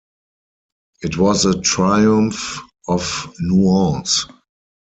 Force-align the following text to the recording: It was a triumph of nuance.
It 1.03 1.19
was 1.19 1.45
a 1.45 1.61
triumph 1.61 2.59
of 2.87 3.31
nuance. 3.39 4.25